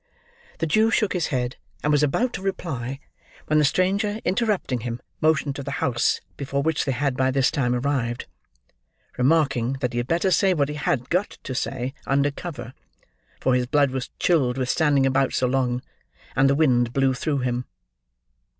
[0.57, 2.99] The Jew shook his head, and was about to reply,
[3.45, 7.51] when the stranger, interrupting him, motioned to the house, before which they had by this
[7.51, 8.25] time arrived:
[9.19, 12.73] remarking, that he had better say what he had got to say, under cover:
[13.39, 15.83] for his blood was chilled with standing about so long,
[16.35, 17.65] and the wind blew through him.